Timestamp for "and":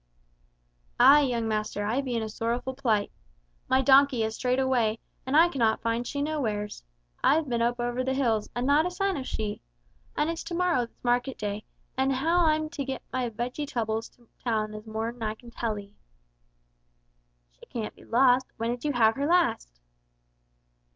5.27-5.37, 8.55-8.65, 10.17-10.27, 11.95-12.13